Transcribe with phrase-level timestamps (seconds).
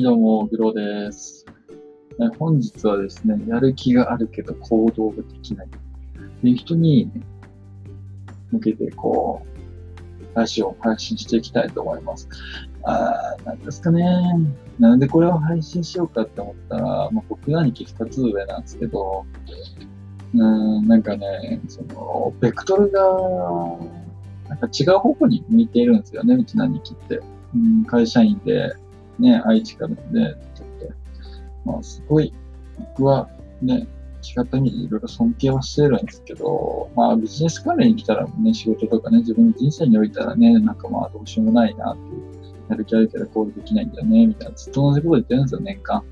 [0.00, 1.44] い、どうも、グロです。
[2.38, 5.70] 本日はですね、やる気があるけど行動ができないっ
[6.40, 7.10] ていう人に
[8.50, 12.28] 向けて、こう、ラジオを配信していきたいと思います。
[12.82, 14.02] あー、なんですかね。
[14.78, 19.26] なんでこれを配信しようかって思ったら、まあ、僕兄貴二つ上なんですけど、
[20.32, 23.02] うん、なんかね、その、ベクトルが、
[24.48, 27.20] なんか違う方向に向いているんですよね、うちの兄貴って。
[27.54, 28.72] うん、会社員で、
[29.20, 32.32] ね、愛知からね、ちょっと、まあ、すごい、
[32.78, 33.28] 僕は
[33.62, 33.86] ね、
[34.22, 42.22] 違った意味でいろいろ尊敬はしてるんですけど、まあビジネス関連に来たらね、仕事とかね、自分の人生においたらね、なんかまあどうしようもないなっていう、
[42.68, 46.04] やる気あるけど行動できないんだよね、みたいな、ずっと同じこと言ってるんですよ、年間。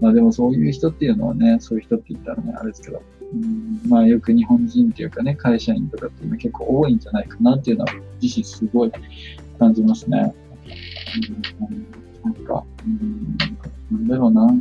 [0.00, 8.92] まあでもそういう人っていうのはね、そういう人って言ったらね、あれですけど、うんまあよく日本人っていうかね、会社員とかっていうのは結構多いんじゃないかなっていうのは自身すごい
[9.58, 10.34] 感じますね。
[11.70, 13.36] うんなんか、うん、
[13.90, 14.54] なんだろうな。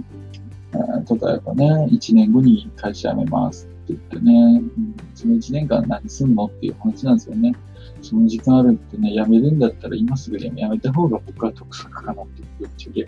[0.74, 4.62] 例えばね、1年後に会社辞めますって言ってね、
[5.14, 7.54] その1年間何すんのっていう話なんですよね。
[8.02, 13.08] その時間あるってね、辞めるんだったら今すぐでも辞めた方が僕は得策かなっていうぶっちゃけ。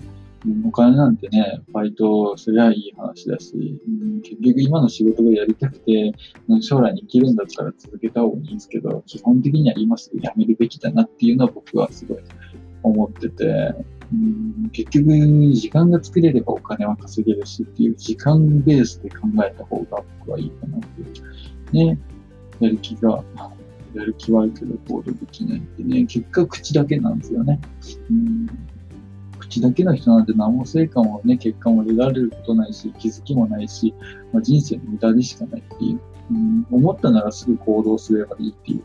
[0.64, 3.81] お金なんてね、バイトすりゃいい話だし、
[4.23, 6.14] 結局今の仕事がやりたくて、
[6.62, 12.19] 将来に生きるんだったら続けた方がいいんですけど、基本的には今すぐ辞めるべきだなっていうのは僕はすごい
[12.84, 13.73] 思ってて、
[14.14, 15.09] うん結局、
[15.53, 21.92] 時間が作れればお金は稼げるしっていう時間ベースで考えた方が僕はいいかなっていう。
[21.94, 22.00] ね。
[22.59, 23.23] やる気が、
[23.94, 27.59] やる気はあるけど行動できないってね、結果口だけなんですよね。
[28.09, 28.47] うん
[29.38, 33.94] 口だけの人なんて何も成果もね、結果も得られることないし、気づきもないし、
[34.31, 36.00] まあ、人生の無駄でしかないっていう。
[36.31, 38.84] うん、思ったならすぐ行動すればいいっていう。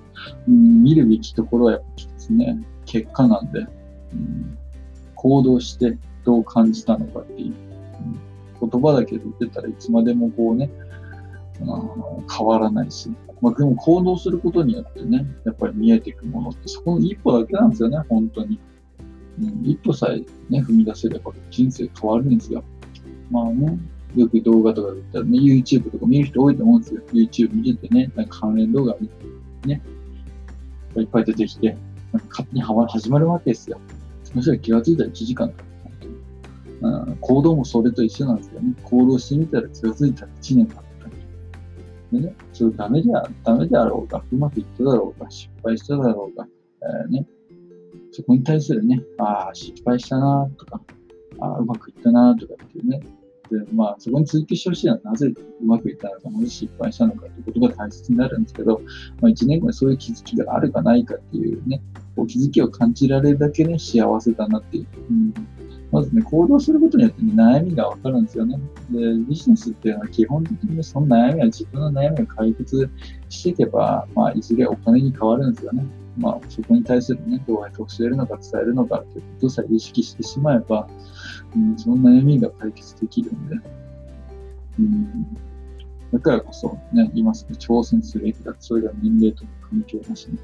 [0.49, 3.61] うん、見るべきところはやっぱですね、結果なんで。
[3.61, 4.59] うん
[5.21, 7.55] 行動してどう感じたのかっていう。
[8.61, 10.71] 言葉だけで言ってたらいつまでもこうね、
[11.59, 13.11] 変わらないし、
[13.43, 18.59] まあ、でも行動することによってね、やっぱり見えていくものって、そこの一歩だけなんですよね、本当に。
[19.41, 22.65] うん、一歩さえね、踏み出せれば人生変わるんですよ。
[23.31, 23.79] まあね、
[24.17, 27.03] よく動画とかで言ったらね、YouTube とか見る人多いと思うんですよ。
[27.13, 29.15] YouTube 見ててね、なんか関連動画見て
[29.67, 29.83] ね、
[30.97, 31.77] いっぱい出てきて、
[32.13, 33.81] なんか勝手に始まるわけですよ。
[34.35, 35.65] そしたら気がついたら1時間経った。
[36.83, 38.75] うん、行動もそれと一緒なんですよね。
[38.85, 40.91] 行動してみたら気がついたら1年経った。
[42.13, 46.47] でね、それダメであ、ダメであろうが、うまくいっただろうが、失敗しただろうが、
[47.05, 47.27] えー、ね、
[48.11, 50.81] そこに対するね、ああ、失敗したなとか、
[51.39, 53.01] ああ、うまくいったなとかっていうね、
[53.51, 58.81] で、まあ、そこに追求してほしいのはなぜうまくいったのか、なぜ失敗したのかということが大切になるんですけど、
[59.21, 61.81] まあ、1年後にそういう気づきがあるかないかっていうね、
[62.21, 64.87] こう気づきを感じられるだけね、幸せだなっていう。
[65.11, 65.35] うん
[65.93, 68.57] まずね、行動することによって、ね、悩みがわかるんですよね。
[68.91, 72.89] で、ビジネスっていうのは基本的にその悩みは自分の悩みを解決
[73.29, 75.85] していけば、まあ、いずれお金に変わるんですよね。
[76.17, 80.87] まあ、そこに対するね、どうやって教えるのか伝えるのかっていうことさえ意識してしまえば、
[81.57, 83.57] うん、その悩みが解決できるんで、
[84.79, 85.37] うん、
[86.13, 88.55] だからこそね、今すぐ挑戦するべきだ。
[88.59, 90.39] それが年齢との関係なしに。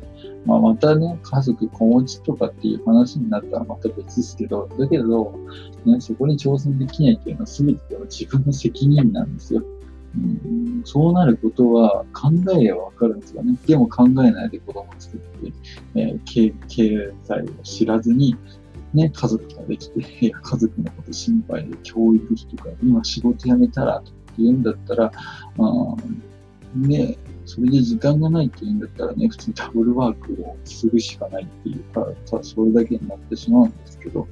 [0.44, 5.34] まあ、またね、家族、子持ちとかっていう話になったらまた別ですけど、だけど、
[5.84, 9.64] ね、そこに挑戦できないっていうのは全ては自分の責任なんですよ。
[10.16, 13.58] うん、そうなることは考えればわかるんですよね。
[13.66, 15.52] でも考えないで子供を作って、
[15.94, 18.34] えー、経経済を知らずに、
[18.94, 20.00] ね、家族ができて、
[20.30, 25.12] 家族のこと心配で教育費とか、今仕事辞めたらとか言うんだったら、
[25.58, 25.96] あ
[26.74, 34.26] ね、それで時間がないって言うんだったらね、普通にダブルワークをするしかないっていうか、ただそれだけになってしまうんですけど、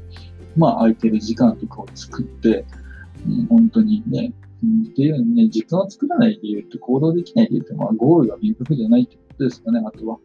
[0.56, 2.64] まあ空いてる時間とかを作って、
[3.26, 4.32] うん、本当にね、
[4.90, 10.18] っていうね、時間を作らない理由って行動できない理由って、まあゴールが明確じゃないってことですかね、あとは。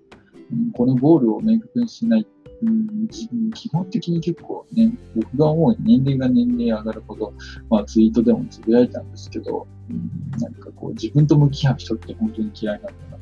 [0.73, 2.27] このゴールを明確にしない
[2.61, 3.07] うん、
[3.53, 7.33] 基本的に結構ね、僕が思う年齢が年齢上がるほど、
[7.69, 13.17] まあツイートでもつぶやいたんですけど、うん、なんかこう自分と向き合う人って本当に嫌いなんだな。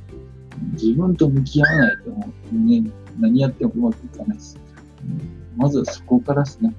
[0.73, 2.83] 自分と向き合わないともうね、
[3.19, 4.59] 何やってもうまくいかないです。
[5.03, 5.21] うん、
[5.55, 6.73] まずはそこからですね。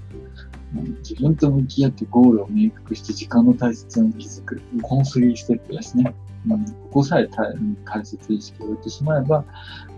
[0.99, 4.61] 自分と向き合ってゴールを明確して時間の大切さに気づく。
[4.83, 6.15] この3ステップですね。
[6.49, 7.55] うん、ここさえ大
[7.85, 9.45] 大切意識を置いてしまえば、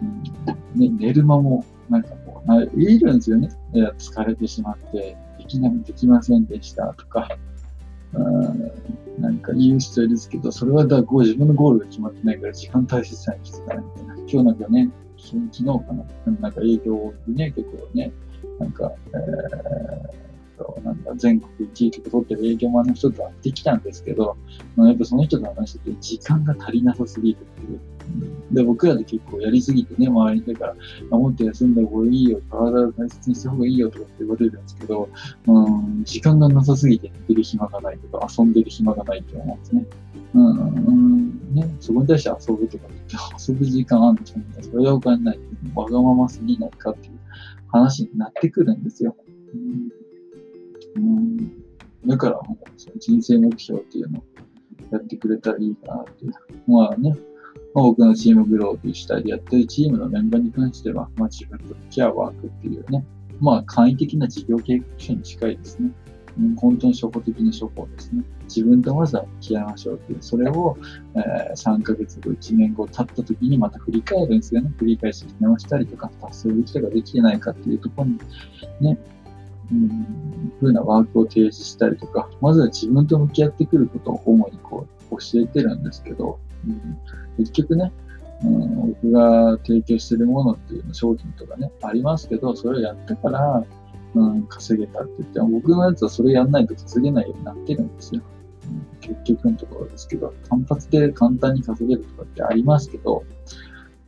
[0.00, 2.10] うんね、寝る間もなんか
[2.46, 3.48] まあ、いるんですよね。
[3.72, 7.28] 疲れてしまって、できなできませんでしたとか、
[8.12, 8.72] うん
[9.20, 14.14] なんか言う人いるんですけど、それはだご自分のゴールが決まってないから時間大切さに気づかないみたいな。
[14.16, 16.04] 今日なんかね、昨日かな、
[16.40, 18.12] なんか営業でね、結構ね、
[18.58, 20.29] なんか、えー、
[20.60, 24.36] と、なんだ、全国1位とか取ってる営業マンの人と会ってきたんですけど、
[24.76, 27.80] やっぱその人と話してて、時間が足りなさすぎるっていう。
[28.50, 30.74] で、僕らで結構やりすぎてね、周りにだか
[31.10, 35.08] ら、もっと休んだ方がいいよ、体を大切にした方がいいよとかって言われるんですけど、
[35.46, 39.86] うん、時間がなさすぎて寝てる暇がないとか、遊んでる暇がないって思うんですね。
[40.34, 43.16] うん、うん、ね、そこに対して遊ぶとかって
[43.48, 45.38] 遊ぶ時間あるんじゃないか、それはお金ない。
[45.74, 47.20] わがまますぎないかっていう
[47.68, 49.14] 話になってくるんですよ。
[49.54, 49.99] うん、
[52.06, 54.22] だからもう、その人生目標っていうのを
[54.92, 56.32] やってくれたらいいかなっていう。
[56.66, 57.10] まあね、
[57.74, 63.04] まあ、僕のチームグローブ主体でやってるチームのメンバーに関しては、まあ、自分と向き合うワークっていうね、
[63.40, 65.90] まあ簡易的な事業計画書に近いですね。
[66.38, 68.22] うん、本当に初歩的な処方ですね。
[68.44, 70.76] 自分とまずは向き合いましょうっていう、それを、
[71.14, 74.72] えー、3ヶ月後、1年後経った時にまた振り返るんですよね。
[74.78, 78.18] 振り返して直したりとか、達成できたかできてないかっていうところに、
[78.80, 78.98] ね、
[79.72, 85.82] うん、ふうなワークを提示したりとか、まずは自分と向き合ってくることを主にこう教えてるん。
[85.82, 86.98] ですけど、うん、
[87.38, 87.92] 結局ね、
[88.44, 93.64] うん、僕が提供してるものっていうの商品とかね、ありますけど、それをやったから、
[94.14, 96.50] うん、稼げたって言って、僕のやつはそれやん。
[96.50, 97.94] ないと稼げないようになってるん。
[97.94, 98.22] ですよ。
[98.66, 103.24] うん、結局のところですけど、単発で簡単に稼げるとかってありますけど、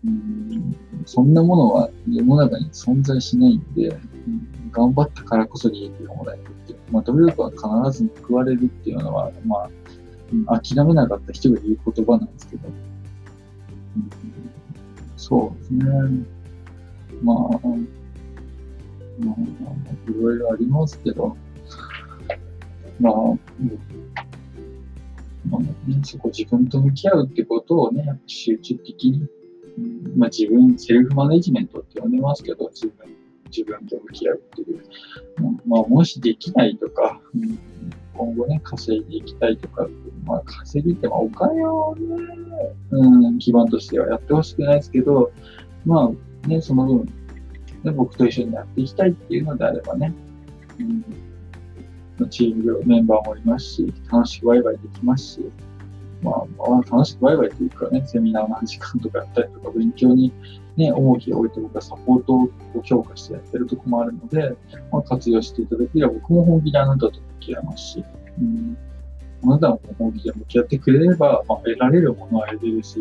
[0.05, 0.77] うん、
[1.07, 1.33] そん。
[1.33, 3.75] なものは世の中に存在しないん。
[3.75, 4.42] で、うん、
[4.73, 6.79] 頑張ったからこそ利益がもらえるっていう。
[6.91, 9.69] まあ、努力は必ず報われるっていうのは、ま
[10.47, 14.11] あ、諦めなかった人が言う言葉なんですけど、うん、
[15.17, 15.85] そうですね。
[17.23, 17.37] まあ、
[19.21, 19.35] まあ、
[20.11, 21.37] いろいろありますけど、
[22.99, 23.15] まあ、
[25.49, 25.61] まあ
[25.91, 29.29] ね、そこ自分と向き合うってことをね、集中的に、
[30.17, 33.07] まあ自分、セルフマネジメントって呼んでますけど、自分、
[33.57, 34.83] 自分と向き合うっていう。
[35.67, 37.21] まあ、もしできないとか、
[38.15, 39.87] 今後ね、稼いでいきたいとか、
[40.25, 42.07] まあ、稼ぎって、まあ、お金をね、
[42.91, 45.33] うん、基盤としてはやってほしくないですけど、
[45.85, 46.13] ま
[46.45, 47.07] あ、ね、その分、
[47.85, 50.15] ね、僕と一緒にやっていきたいっていうのであればね、
[52.19, 55.41] うん、チームメンバーもいますし、楽しくワイワイできますし、
[56.23, 60.33] まあ、まあ、楽しくワイワイというかね、セミナーの時間とかやったりとか、勉強に
[60.77, 62.49] ね、重きを置いて僕はサポートを
[62.83, 64.57] 強化してやってるとこもあるので、
[64.91, 68.05] まあ、活用していただければ僕も本気であなたと向き合いますし、
[68.41, 68.77] うん、
[69.45, 72.99] あなたも本気で向き合ってくれれば、まあ、得られるものは得れるし、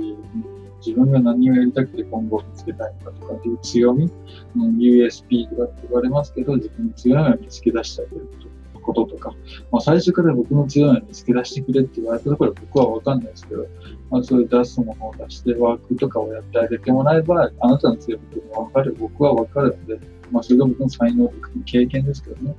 [0.86, 4.12] 自分が何をやりたくて今後見つけたいのかとかっていう強み、
[4.56, 8.51] うん、USP とかって言われますけど、自分の強みを見つけ出してあげること
[8.82, 9.34] こととか、
[9.72, 13.66] まあ、最初から僕の強みを見つけ出してくれって言われたところ僕はわかんないですけど、
[14.10, 20.00] まあ、そういう出すものを出してワークとかをやってあげてもらえば、あなたの強みもわかる、僕はわかるので、
[20.32, 22.56] まあ、それが僕の才能とか経験ですけどね。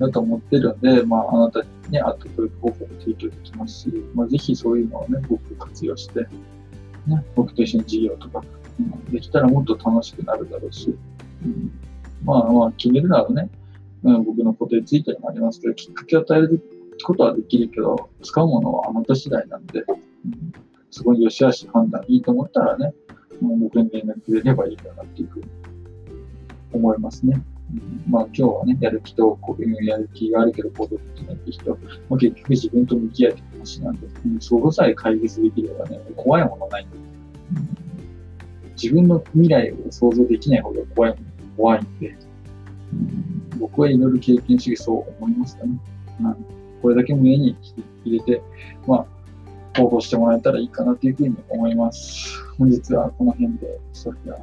[0.00, 6.26] だと思ってるんで、まあ、あなたにね、あと教育方法も提供できますし、まあ、ぜひそういうのをね、僕活用して、
[7.06, 8.42] ね、僕と一緒に授業とか、
[8.78, 10.96] うん、できたらもっと楽しくなるだろうし、
[11.44, 11.70] うん、
[12.24, 13.50] まあまあ決めるならね、
[14.02, 16.62] うん、僕の固定ついてもありますけど、きっかけを与える
[17.02, 19.92] ことはできるけど、使うものはあなた次第なんで、う
[20.28, 20.52] ん、
[20.90, 22.94] そこに良し悪し判断いいと思ったらね、
[23.40, 25.46] もう僕に連絡くれればいいかなっていうふうに
[26.72, 27.42] 思いますね。
[28.08, 31.76] まあ今日はね、やる気と、こういうやる気があるけど行動できないって人、ま
[32.10, 41.16] あ、結局自分と向き合うって話なんで、うん、そこさえ解決できればね、怖いものない、うん、自分の未来を想像できないほど怖い
[41.56, 42.16] 怖いんで、
[43.80, 45.70] 僕はいろいろ経験主義そう思いますかね。
[46.20, 46.36] うん、
[46.82, 47.56] これだけ胸に
[48.04, 48.42] 入れて、
[48.86, 49.06] まあ、
[49.80, 52.44] 行動してもらえたらいいかなというふうに思います。
[52.58, 54.38] 本日はこの辺で、それでは。